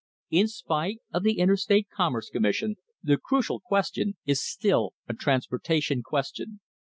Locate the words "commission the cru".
2.31-3.43